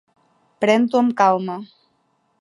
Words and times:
Pren-t'ho 0.65 1.03
amb 1.03 1.13
calma! 1.21 1.59